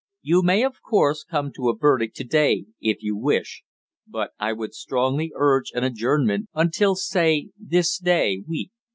[0.23, 3.61] You may, of course, come to a verdict to day if you wish,
[4.07, 8.71] but I would strongly urge an adjournment until, say, this day week."